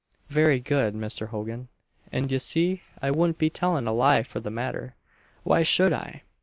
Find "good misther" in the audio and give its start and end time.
0.59-1.27